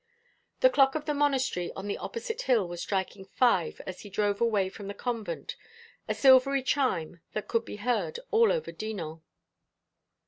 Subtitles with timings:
[0.61, 4.41] The clock of the monastery on the opposite hill was striking five as he drove
[4.41, 5.55] away from the convent,
[6.07, 9.21] a silvery chime that could be heard all over Dinan.